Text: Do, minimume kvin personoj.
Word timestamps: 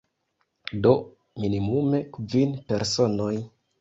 Do, 0.85 0.93
minimume 1.43 1.99
kvin 2.17 2.57
personoj. 2.73 3.33